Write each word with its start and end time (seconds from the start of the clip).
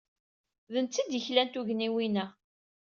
D 0.73 0.75
netta 0.83 0.99
ay 1.01 1.07
d-yeklan 1.09 1.49
tugniwin-a. 1.49 2.25